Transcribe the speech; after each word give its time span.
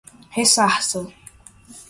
ressarça 0.35 1.03